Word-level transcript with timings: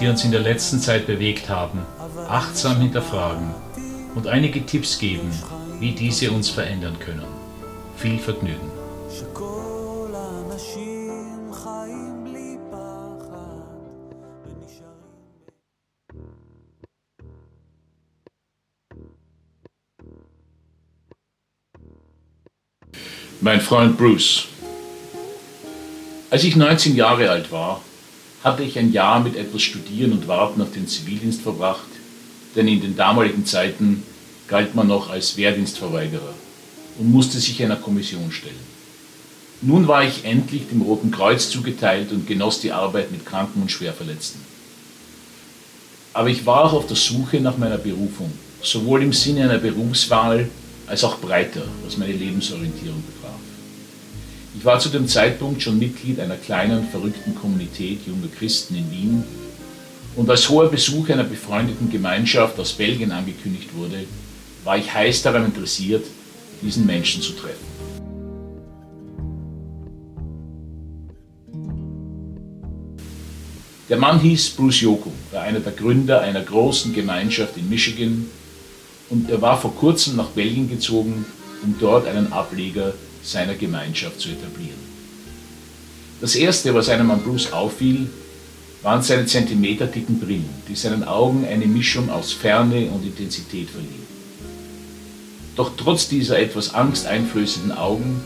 die 0.00 0.08
uns 0.08 0.24
in 0.24 0.30
der 0.30 0.40
letzten 0.40 0.80
Zeit 0.80 1.06
bewegt 1.06 1.48
haben, 1.48 1.80
achtsam 2.28 2.80
hinterfragen 2.80 3.54
und 4.14 4.26
einige 4.26 4.64
Tipps 4.64 4.98
geben, 4.98 5.30
wie 5.80 5.92
diese 5.92 6.30
uns 6.30 6.50
verändern 6.50 6.98
können. 6.98 7.24
Viel 7.96 8.18
Vergnügen! 8.18 8.70
Mein 23.40 23.60
Freund 23.60 23.96
Bruce. 23.96 24.48
Als 26.30 26.42
ich 26.42 26.56
19 26.56 26.96
Jahre 26.96 27.30
alt 27.30 27.52
war, 27.52 27.80
hatte 28.46 28.62
ich 28.62 28.78
ein 28.78 28.92
Jahr 28.92 29.18
mit 29.18 29.34
etwas 29.34 29.62
Studieren 29.62 30.12
und 30.12 30.28
Warten 30.28 30.62
auf 30.62 30.70
den 30.70 30.86
Zivildienst 30.86 31.42
verbracht, 31.42 31.88
denn 32.54 32.68
in 32.68 32.80
den 32.80 32.96
damaligen 32.96 33.44
Zeiten 33.44 34.04
galt 34.46 34.76
man 34.76 34.86
noch 34.86 35.10
als 35.10 35.36
Wehrdienstverweigerer 35.36 36.32
und 36.96 37.10
musste 37.10 37.40
sich 37.40 37.60
einer 37.64 37.74
Kommission 37.74 38.30
stellen. 38.30 38.54
Nun 39.62 39.88
war 39.88 40.04
ich 40.04 40.24
endlich 40.24 40.68
dem 40.68 40.82
Roten 40.82 41.10
Kreuz 41.10 41.50
zugeteilt 41.50 42.12
und 42.12 42.28
genoss 42.28 42.60
die 42.60 42.70
Arbeit 42.70 43.10
mit 43.10 43.26
Kranken 43.26 43.62
und 43.62 43.72
Schwerverletzten. 43.72 44.40
Aber 46.12 46.28
ich 46.28 46.46
war 46.46 46.66
auch 46.66 46.72
auf 46.72 46.86
der 46.86 46.96
Suche 46.96 47.40
nach 47.40 47.58
meiner 47.58 47.78
Berufung, 47.78 48.30
sowohl 48.62 49.02
im 49.02 49.12
Sinne 49.12 49.42
einer 49.42 49.58
Berufswahl 49.58 50.48
als 50.86 51.02
auch 51.02 51.18
breiter, 51.18 51.62
was 51.84 51.96
meine 51.96 52.12
Lebensorientierung 52.12 53.02
betraf. 53.02 53.25
Ich 54.58 54.64
war 54.64 54.78
zu 54.80 54.88
dem 54.88 55.06
Zeitpunkt 55.06 55.60
schon 55.60 55.78
Mitglied 55.78 56.18
einer 56.18 56.36
kleinen, 56.36 56.88
verrückten 56.88 57.34
Kommunität 57.34 58.06
junger 58.06 58.28
Christen 58.38 58.74
in 58.74 58.90
Wien 58.90 59.24
und 60.16 60.30
als 60.30 60.48
hoher 60.48 60.70
Besuch 60.70 61.10
einer 61.10 61.24
befreundeten 61.24 61.90
Gemeinschaft 61.90 62.58
aus 62.58 62.72
Belgien 62.72 63.12
angekündigt 63.12 63.68
wurde, 63.74 64.04
war 64.64 64.78
ich 64.78 64.92
heiß 64.92 65.22
daran 65.22 65.44
interessiert, 65.44 66.06
diesen 66.62 66.86
Menschen 66.86 67.20
zu 67.20 67.32
treffen. 67.32 67.66
Der 73.90 73.98
Mann 73.98 74.18
hieß 74.20 74.50
Bruce 74.50 74.80
Yoko, 74.80 75.12
war 75.32 75.42
einer 75.42 75.60
der 75.60 75.72
Gründer 75.72 76.22
einer 76.22 76.40
großen 76.40 76.94
Gemeinschaft 76.94 77.58
in 77.58 77.68
Michigan 77.68 78.26
und 79.10 79.30
er 79.30 79.40
war 79.42 79.60
vor 79.60 79.74
kurzem 79.74 80.16
nach 80.16 80.30
Belgien 80.30 80.68
gezogen, 80.68 81.26
um 81.62 81.76
dort 81.78 82.08
einen 82.08 82.32
Ableger 82.32 82.94
seiner 83.26 83.54
Gemeinschaft 83.54 84.20
zu 84.20 84.30
etablieren. 84.30 84.86
Das 86.20 86.34
erste, 86.34 86.74
was 86.74 86.88
einem 86.88 87.10
an 87.10 87.22
Bruce 87.22 87.52
auffiel, 87.52 88.08
waren 88.82 89.02
seine 89.02 89.26
zentimeterdicken 89.26 90.20
Brillen, 90.20 90.48
die 90.68 90.76
seinen 90.76 91.04
Augen 91.04 91.44
eine 91.44 91.66
Mischung 91.66 92.08
aus 92.08 92.32
Ferne 92.32 92.86
und 92.86 93.04
Intensität 93.04 93.68
verliehen. 93.68 94.06
Doch 95.56 95.72
trotz 95.76 96.08
dieser 96.08 96.38
etwas 96.38 96.74
angsteinflößenden 96.74 97.72
Augen 97.72 98.20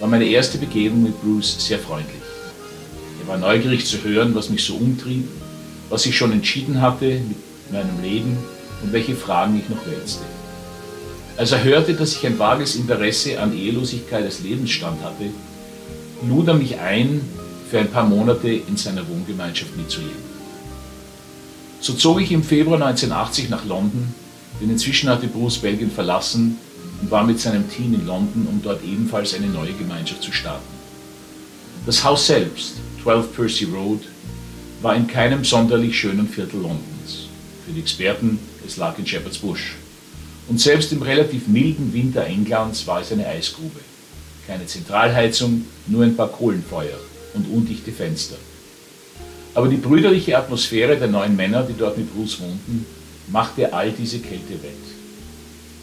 war 0.00 0.08
meine 0.08 0.24
erste 0.24 0.58
Begegnung 0.58 1.02
mit 1.02 1.20
Bruce 1.20 1.56
sehr 1.58 1.78
freundlich. 1.78 2.22
Er 3.22 3.28
war 3.28 3.38
neugierig 3.38 3.84
zu 3.86 4.02
hören, 4.02 4.34
was 4.34 4.50
mich 4.50 4.64
so 4.64 4.76
umtrieb, 4.76 5.28
was 5.90 6.06
ich 6.06 6.16
schon 6.16 6.32
entschieden 6.32 6.80
hatte 6.80 7.04
mit 7.06 7.72
meinem 7.72 8.02
Leben 8.02 8.38
und 8.82 8.92
welche 8.92 9.16
Fragen 9.16 9.60
ich 9.60 9.68
noch 9.68 9.84
wälzte. 9.86 10.24
Als 11.36 11.52
er 11.52 11.62
hörte, 11.64 11.92
dass 11.92 12.16
ich 12.16 12.26
ein 12.26 12.38
vages 12.38 12.76
Interesse 12.76 13.38
an 13.38 13.54
Ehelosigkeit 13.54 14.24
als 14.24 14.40
Lebensstand 14.40 15.02
hatte, 15.02 15.30
lud 16.26 16.48
er 16.48 16.54
mich 16.54 16.78
ein, 16.78 17.20
für 17.70 17.78
ein 17.78 17.90
paar 17.90 18.06
Monate 18.06 18.48
in 18.48 18.76
seiner 18.76 19.06
Wohngemeinschaft 19.06 19.76
mitzuleben. 19.76 20.36
So 21.80 21.92
zog 21.92 22.22
ich 22.22 22.32
im 22.32 22.42
Februar 22.42 22.80
1980 22.80 23.50
nach 23.50 23.66
London, 23.66 24.14
denn 24.60 24.70
inzwischen 24.70 25.10
hatte 25.10 25.26
Bruce 25.26 25.58
Belgien 25.58 25.90
verlassen 25.90 26.56
und 27.02 27.10
war 27.10 27.24
mit 27.24 27.38
seinem 27.38 27.68
Team 27.68 27.92
in 27.92 28.06
London, 28.06 28.46
um 28.50 28.62
dort 28.62 28.82
ebenfalls 28.82 29.34
eine 29.34 29.48
neue 29.48 29.72
Gemeinschaft 29.74 30.22
zu 30.22 30.32
starten. 30.32 30.64
Das 31.84 32.02
Haus 32.02 32.26
selbst, 32.26 32.76
12 33.02 33.36
Percy 33.36 33.64
Road, 33.66 34.00
war 34.80 34.96
in 34.96 35.06
keinem 35.06 35.44
sonderlich 35.44 35.98
schönen 35.98 36.28
Viertel 36.28 36.62
Londons. 36.62 37.28
Für 37.66 37.72
die 37.72 37.80
Experten, 37.80 38.38
es 38.66 38.78
lag 38.78 38.98
in 38.98 39.06
Shepherd's 39.06 39.38
Bush. 39.38 39.74
Und 40.48 40.60
selbst 40.60 40.92
im 40.92 41.02
relativ 41.02 41.48
milden 41.48 41.92
Winter 41.92 42.24
Englands 42.24 42.86
war 42.86 43.00
es 43.00 43.10
eine 43.10 43.26
Eisgrube. 43.26 43.80
Keine 44.46 44.66
Zentralheizung, 44.66 45.64
nur 45.88 46.04
ein 46.04 46.16
paar 46.16 46.28
Kohlenfeuer 46.28 46.98
und 47.34 47.46
undichte 47.52 47.90
Fenster. 47.90 48.36
Aber 49.54 49.68
die 49.68 49.76
brüderliche 49.76 50.38
Atmosphäre 50.38 50.96
der 50.96 51.08
neuen 51.08 51.34
Männer, 51.34 51.62
die 51.62 51.76
dort 51.76 51.98
mit 51.98 52.14
Bruce 52.14 52.40
wohnten, 52.40 52.86
machte 53.28 53.72
all 53.72 53.90
diese 53.90 54.20
Kälte 54.20 54.62
wett. 54.62 54.72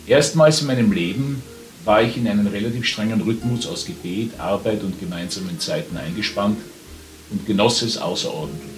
Erstmals 0.08 0.62
in 0.62 0.68
meinem 0.68 0.92
Leben 0.92 1.42
war 1.84 2.02
ich 2.02 2.16
in 2.16 2.28
einen 2.28 2.48
relativ 2.48 2.86
strengen 2.86 3.22
Rhythmus 3.22 3.68
aus 3.68 3.86
Gebet, 3.86 4.40
Arbeit 4.40 4.84
und 4.84 5.00
gemeinsamen 5.00 5.60
Zeiten 5.60 5.98
eingespannt 5.98 6.60
und 7.30 7.46
genoss 7.46 7.82
es 7.82 7.98
außerordentlich. 7.98 8.70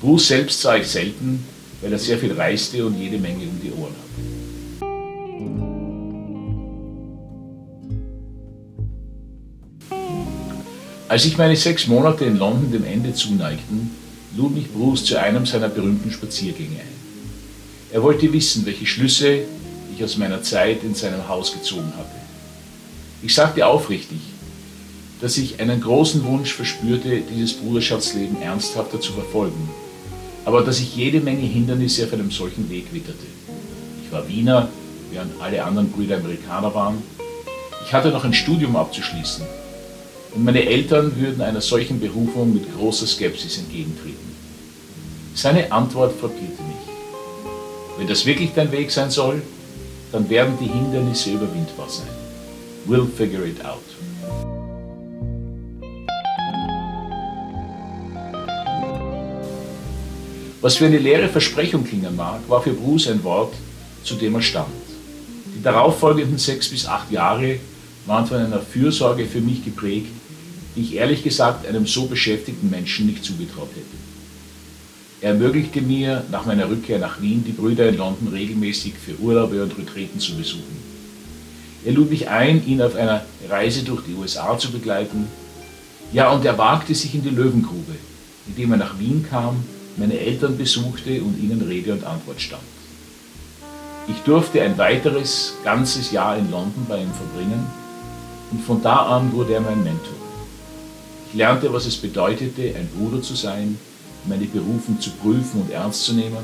Bruce 0.00 0.28
selbst 0.28 0.60
sah 0.60 0.76
ich 0.76 0.86
selten, 0.86 1.44
weil 1.82 1.92
er 1.92 1.98
sehr 1.98 2.18
viel 2.18 2.32
reiste 2.32 2.86
und 2.86 2.98
jede 2.98 3.18
Menge 3.18 3.44
um 3.44 3.60
die 3.62 3.72
Ohren 3.72 3.92
hatte. 3.92 4.45
Als 11.08 11.22
sich 11.22 11.38
meine 11.38 11.54
sechs 11.54 11.86
Monate 11.86 12.24
in 12.24 12.36
London 12.36 12.72
dem 12.72 12.84
Ende 12.84 13.14
zuneigten, 13.14 13.92
lud 14.36 14.52
mich 14.52 14.72
Bruce 14.72 15.04
zu 15.04 15.20
einem 15.20 15.46
seiner 15.46 15.68
berühmten 15.68 16.10
Spaziergänge 16.10 16.80
ein. 16.80 16.96
Er 17.92 18.02
wollte 18.02 18.32
wissen, 18.32 18.66
welche 18.66 18.86
Schlüsse 18.86 19.42
ich 19.94 20.02
aus 20.02 20.16
meiner 20.16 20.42
Zeit 20.42 20.82
in 20.82 20.96
seinem 20.96 21.28
Haus 21.28 21.52
gezogen 21.52 21.92
hatte. 21.96 22.16
Ich 23.22 23.36
sagte 23.36 23.64
aufrichtig, 23.66 24.18
dass 25.20 25.38
ich 25.38 25.60
einen 25.60 25.80
großen 25.80 26.24
Wunsch 26.24 26.52
verspürte, 26.52 27.22
dieses 27.32 27.54
Bruderschaftsleben 27.54 28.42
ernsthafter 28.42 29.00
zu 29.00 29.12
verfolgen, 29.12 29.68
aber 30.44 30.62
dass 30.62 30.80
ich 30.80 30.96
jede 30.96 31.20
Menge 31.20 31.46
Hindernisse 31.46 32.04
auf 32.04 32.12
einem 32.14 32.32
solchen 32.32 32.68
Weg 32.68 32.92
witterte. 32.92 33.26
Ich 34.04 34.10
war 34.10 34.28
Wiener, 34.28 34.68
während 35.12 35.40
alle 35.40 35.64
anderen 35.64 35.92
Brüder 35.92 36.16
Amerikaner 36.16 36.74
waren. 36.74 37.00
Ich 37.86 37.92
hatte 37.92 38.08
noch 38.08 38.24
ein 38.24 38.34
Studium 38.34 38.74
abzuschließen 38.74 39.44
und 40.36 40.44
meine 40.44 40.66
Eltern 40.66 41.18
würden 41.18 41.40
einer 41.40 41.62
solchen 41.62 41.98
Berufung 41.98 42.52
mit 42.52 42.64
großer 42.76 43.06
Skepsis 43.06 43.56
entgegentreten. 43.56 44.36
Seine 45.34 45.72
Antwort 45.72 46.12
frappierte 46.20 46.62
mich. 46.62 46.76
Wenn 47.96 48.06
das 48.06 48.26
wirklich 48.26 48.50
dein 48.54 48.70
Weg 48.70 48.90
sein 48.90 49.10
soll, 49.10 49.40
dann 50.12 50.28
werden 50.28 50.58
die 50.60 50.66
Hindernisse 50.66 51.30
überwindbar 51.30 51.88
sein. 51.88 52.08
We'll 52.86 53.08
figure 53.08 53.46
it 53.46 53.64
out. 53.64 53.82
Was 60.60 60.76
für 60.76 60.86
eine 60.86 60.98
leere 60.98 61.28
Versprechung 61.28 61.84
klingen 61.84 62.14
mag, 62.14 62.40
war 62.48 62.62
für 62.62 62.72
Bruce 62.72 63.08
ein 63.08 63.24
Wort, 63.24 63.54
zu 64.04 64.14
dem 64.16 64.34
er 64.34 64.42
stand. 64.42 64.68
Die 65.54 65.62
darauffolgenden 65.62 66.36
sechs 66.38 66.68
bis 66.68 66.86
acht 66.86 67.10
Jahre 67.10 67.58
waren 68.04 68.26
von 68.26 68.36
einer 68.36 68.60
Fürsorge 68.60 69.24
für 69.24 69.40
mich 69.40 69.64
geprägt, 69.64 70.10
die 70.76 70.82
ich 70.82 70.94
ehrlich 70.94 71.24
gesagt 71.24 71.66
einem 71.66 71.86
so 71.86 72.06
beschäftigten 72.06 72.70
Menschen 72.70 73.06
nicht 73.06 73.24
zugetraut 73.24 73.70
hätte. 73.70 73.96
Er 75.22 75.30
ermöglichte 75.30 75.80
mir 75.80 76.24
nach 76.30 76.44
meiner 76.44 76.68
Rückkehr 76.68 76.98
nach 76.98 77.20
Wien 77.22 77.42
die 77.44 77.52
Brüder 77.52 77.88
in 77.88 77.96
London 77.96 78.28
regelmäßig 78.28 78.94
für 78.94 79.18
Urlaube 79.18 79.62
und 79.62 79.76
Retreten 79.78 80.20
zu 80.20 80.36
besuchen. 80.36 80.76
Er 81.84 81.92
lud 81.92 82.10
mich 82.10 82.28
ein, 82.28 82.66
ihn 82.66 82.82
auf 82.82 82.94
einer 82.94 83.24
Reise 83.48 83.82
durch 83.82 84.02
die 84.04 84.14
USA 84.14 84.58
zu 84.58 84.70
begleiten. 84.70 85.28
Ja, 86.12 86.30
und 86.30 86.44
er 86.44 86.58
wagte 86.58 86.94
sich 86.94 87.14
in 87.14 87.22
die 87.22 87.30
Löwengrube, 87.30 87.94
indem 88.46 88.72
er 88.72 88.78
nach 88.78 88.98
Wien 88.98 89.24
kam, 89.28 89.64
meine 89.96 90.18
Eltern 90.18 90.58
besuchte 90.58 91.22
und 91.22 91.38
ihnen 91.42 91.62
Rede 91.62 91.92
und 91.92 92.04
Antwort 92.04 92.40
stand. 92.40 92.62
Ich 94.08 94.18
durfte 94.18 94.60
ein 94.62 94.76
weiteres 94.78 95.54
ganzes 95.64 96.12
Jahr 96.12 96.36
in 96.36 96.50
London 96.50 96.86
bei 96.88 97.00
ihm 97.00 97.12
verbringen 97.12 97.66
und 98.52 98.62
von 98.62 98.82
da 98.82 98.96
an 99.16 99.32
wurde 99.32 99.54
er 99.54 99.60
mein 99.60 99.82
Mentor. 99.82 100.25
Ich 101.36 101.38
lernte, 101.38 101.70
was 101.70 101.84
es 101.84 101.98
bedeutete, 101.98 102.74
ein 102.74 102.88
Bruder 102.96 103.20
zu 103.20 103.34
sein, 103.34 103.78
meine 104.24 104.46
Berufung 104.46 104.98
zu 104.98 105.10
prüfen 105.10 105.60
und 105.60 105.70
ernst 105.70 106.04
zu 106.04 106.14
nehmen 106.14 106.42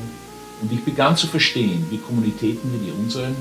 und 0.61 0.71
ich 0.71 0.85
begann 0.85 1.17
zu 1.17 1.29
verstehen, 1.29 1.87
wie 1.89 1.97
Kommunitäten 1.97 2.71
wie 2.75 2.85
die 2.85 2.93
unseren 2.93 3.35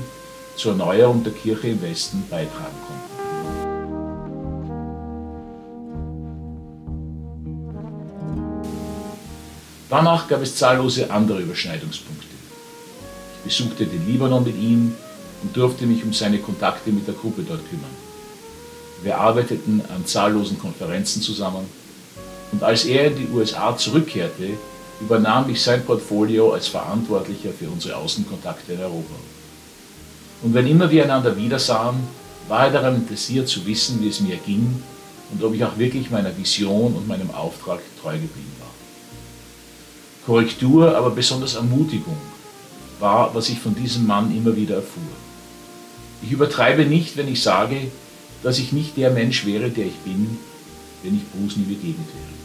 zur 0.56 0.72
Erneuerung 0.72 1.22
der 1.22 1.34
Kirche 1.34 1.68
im 1.68 1.82
Westen 1.82 2.24
beitragen 2.30 2.74
konnten. 2.86 3.12
Danach 9.90 10.28
gab 10.28 10.40
es 10.40 10.56
zahllose 10.56 11.10
andere 11.10 11.42
Überschneidungspunkte. 11.42 12.28
Ich 13.36 13.44
besuchte 13.44 13.84
den 13.84 14.06
Libanon 14.06 14.44
mit 14.44 14.56
ihm 14.56 14.94
und 15.42 15.54
durfte 15.54 15.84
mich 15.84 16.02
um 16.02 16.14
seine 16.14 16.38
Kontakte 16.38 16.90
mit 16.92 17.06
der 17.06 17.14
Gruppe 17.14 17.42
dort 17.42 17.60
kümmern. 17.68 18.01
Wir 19.02 19.18
arbeiteten 19.18 19.82
an 19.94 20.06
zahllosen 20.06 20.58
Konferenzen 20.58 21.22
zusammen 21.22 21.66
und 22.52 22.62
als 22.62 22.84
er 22.84 23.06
in 23.06 23.16
die 23.16 23.28
USA 23.32 23.76
zurückkehrte, 23.76 24.50
übernahm 25.00 25.50
ich 25.50 25.60
sein 25.60 25.84
Portfolio 25.84 26.52
als 26.52 26.68
Verantwortlicher 26.68 27.50
für 27.50 27.68
unsere 27.68 27.96
Außenkontakte 27.96 28.74
in 28.74 28.80
Europa. 28.80 29.14
Und 30.42 30.54
wenn 30.54 30.66
immer 30.66 30.90
wir 30.90 31.04
einander 31.04 31.36
wiedersahen, 31.36 31.96
war 32.48 32.66
er 32.66 32.72
daran 32.72 32.96
interessiert 32.96 33.48
zu 33.48 33.64
wissen, 33.66 34.02
wie 34.02 34.08
es 34.08 34.20
mir 34.20 34.36
ging 34.36 34.82
und 35.32 35.42
ob 35.42 35.54
ich 35.54 35.64
auch 35.64 35.78
wirklich 35.78 36.10
meiner 36.10 36.36
Vision 36.36 36.94
und 36.94 37.08
meinem 37.08 37.30
Auftrag 37.30 37.80
treu 38.00 38.12
geblieben 38.12 38.52
war. 38.60 38.68
Korrektur, 40.26 40.96
aber 40.96 41.10
besonders 41.10 41.54
Ermutigung 41.54 42.16
war, 43.00 43.34
was 43.34 43.48
ich 43.48 43.58
von 43.58 43.74
diesem 43.74 44.06
Mann 44.06 44.36
immer 44.36 44.54
wieder 44.54 44.76
erfuhr. 44.76 45.02
Ich 46.22 46.30
übertreibe 46.30 46.84
nicht, 46.84 47.16
wenn 47.16 47.26
ich 47.26 47.42
sage, 47.42 47.90
dass 48.42 48.58
ich 48.58 48.72
nicht 48.72 48.96
der 48.96 49.10
Mensch 49.10 49.46
wäre, 49.46 49.70
der 49.70 49.86
ich 49.86 49.96
bin, 50.04 50.38
wenn 51.02 51.16
ich 51.16 51.22
Bruce 51.30 51.56
nie 51.56 51.64
begegnet 51.64 52.06
wäre. 52.08 52.42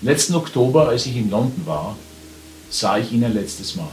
Letzten 0.00 0.34
Oktober, 0.34 0.88
als 0.88 1.06
ich 1.06 1.16
in 1.16 1.30
London 1.30 1.66
war, 1.66 1.96
sah 2.70 2.98
ich 2.98 3.12
ihn 3.12 3.24
ein 3.24 3.34
letztes 3.34 3.74
Mal. 3.76 3.88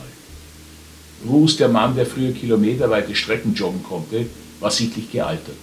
Bruce, 1.25 1.57
der 1.57 1.69
Mann, 1.69 1.95
der 1.95 2.05
früher 2.05 2.31
kilometerweite 2.31 3.15
Strecken 3.15 3.55
joggen 3.55 3.83
konnte, 3.83 4.27
war 4.59 4.69
sichtlich 4.69 5.11
gealtert. 5.11 5.57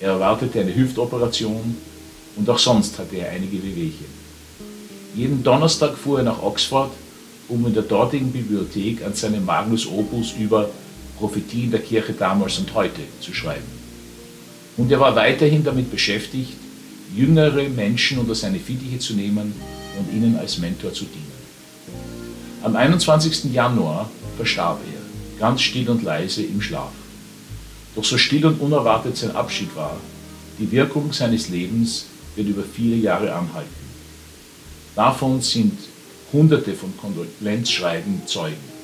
Er 0.00 0.12
erwartete 0.12 0.60
eine 0.60 0.74
Hüftoperation 0.74 1.76
und 2.36 2.48
auch 2.48 2.58
sonst 2.58 2.98
hatte 2.98 3.16
er 3.16 3.30
einige 3.30 3.62
Wehwehchen. 3.62 4.06
Jeden 5.14 5.42
Donnerstag 5.42 5.98
fuhr 5.98 6.18
er 6.20 6.24
nach 6.24 6.42
Oxford, 6.42 6.92
um 7.50 7.66
in 7.66 7.74
der 7.74 7.82
dortigen 7.82 8.32
Bibliothek 8.32 9.04
an 9.04 9.14
seinem 9.14 9.44
Magnus 9.44 9.86
Opus 9.86 10.34
über 10.38 10.70
Prophetien 11.18 11.70
der 11.70 11.80
Kirche 11.80 12.14
damals 12.14 12.58
und 12.58 12.72
heute 12.74 13.02
zu 13.20 13.34
schreiben. 13.34 13.80
Und 14.76 14.90
er 14.90 15.00
war 15.00 15.14
weiterhin 15.14 15.62
damit 15.64 15.90
beschäftigt, 15.90 16.54
jüngere 17.14 17.68
Menschen 17.68 18.18
unter 18.18 18.34
seine 18.34 18.58
Fittiche 18.58 18.98
zu 18.98 19.14
nehmen 19.14 19.52
und 19.98 20.14
ihnen 20.14 20.36
als 20.36 20.58
Mentor 20.58 20.92
zu 20.92 21.04
dienen. 21.04 21.40
Am 22.62 22.76
21. 22.76 23.52
Januar 23.52 24.10
verstarb 24.36 24.80
er, 24.94 25.38
ganz 25.38 25.60
still 25.62 25.90
und 25.90 26.02
leise 26.02 26.42
im 26.42 26.62
Schlaf. 26.62 26.92
Doch 27.96 28.04
so 28.04 28.16
still 28.16 28.46
und 28.46 28.60
unerwartet 28.60 29.16
sein 29.16 29.34
Abschied 29.34 29.74
war, 29.74 29.96
die 30.58 30.70
Wirkung 30.70 31.12
seines 31.12 31.48
Lebens 31.48 32.06
wird 32.36 32.48
über 32.48 32.62
viele 32.62 32.96
Jahre 32.96 33.34
anhalten. 33.34 33.80
Davon 34.94 35.40
sind 35.40 35.72
Hunderte 36.33 36.73
von 36.73 36.91
Kondolenzschreiben 36.97 38.27
Zeugen. 38.27 38.75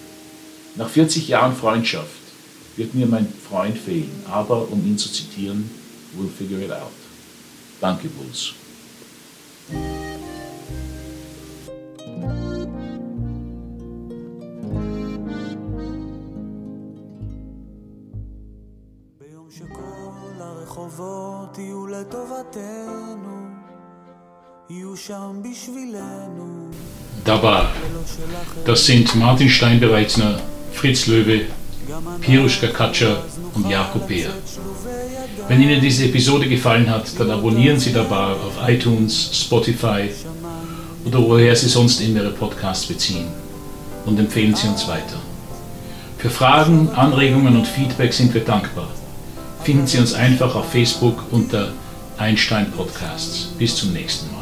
Nach 0.76 0.90
40 0.90 1.28
Jahren 1.28 1.56
Freundschaft 1.56 2.22
wird 2.78 2.96
mir 2.96 3.08
mein 3.08 3.28
Freund 3.50 3.78
fehlen, 3.78 4.24
aber, 4.30 4.72
um 4.72 4.86
ihn 4.86 4.98
zu 4.98 5.12
zitieren, 5.12 5.70
we'll 6.16 6.30
figure 6.30 6.62
it 6.64 6.72
out. 6.72 6.92
Danke, 7.82 8.08
Bruce. 8.08 8.54
ביום 19.20 19.48
שכל 19.52 20.40
הרחובות 20.40 21.58
יהיו 21.58 21.88
לטובתנו, 21.88 23.48
יהיו 24.70 24.98
שם 24.98 25.42
בשבילנו. 25.44 26.70
Dabei. 27.27 27.65
Das 28.65 28.87
sind 28.87 29.15
Martin 29.17 29.51
Steinbereitner, 29.51 30.41
Fritz 30.73 31.07
Löwe, 31.09 31.43
Piruschka 32.21 32.69
Katscher 32.69 33.25
und 33.55 33.69
Jakob 33.69 34.07
Beer. 34.07 34.31
Wenn 35.49 35.61
Ihnen 35.61 35.81
diese 35.81 36.05
Episode 36.05 36.49
gefallen 36.49 36.89
hat, 36.89 37.07
dann 37.19 37.31
abonnieren 37.31 37.81
Sie 37.81 37.93
dabei 37.93 38.33
auf 38.33 38.69
iTunes, 38.69 39.31
Spotify 39.33 40.09
oder 41.05 41.19
woher 41.21 41.57
Sie 41.57 41.69
sonst 41.69 42.01
immer 42.01 42.21
Ihre 42.21 42.31
Podcasts 42.31 42.87
beziehen 42.87 43.27
und 44.05 44.19
empfehlen 44.19 44.55
Sie 44.55 44.69
uns 44.69 44.87
weiter. 44.87 45.19
Für 46.19 46.31
Fragen, 46.31 46.91
Anregungen 46.95 47.57
und 47.57 47.67
Feedback 47.67 48.13
sind 48.13 48.33
wir 48.35 48.45
dankbar. 48.45 48.89
Finden 49.65 49.87
Sie 49.87 49.99
uns 49.99 50.15
einfach 50.15 50.55
auf 50.55 50.71
Facebook 50.71 51.25
unter 51.33 51.73
Einstein 52.19 52.71
Podcasts. 52.71 53.49
Bis 53.59 53.75
zum 53.75 53.93
nächsten 53.93 54.31
Mal. 54.31 54.36